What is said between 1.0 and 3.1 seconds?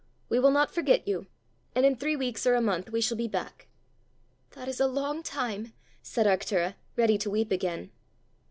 you, and in three weeks or a month we